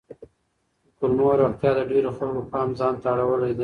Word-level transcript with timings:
د 0.83 0.87
کولمو 0.97 1.29
روغتیا 1.41 1.71
د 1.75 1.81
ډېرو 1.91 2.09
خلکو 2.17 2.41
پام 2.51 2.69
ځان 2.79 2.93
ته 3.01 3.07
اړولی 3.13 3.51
دی. 3.55 3.59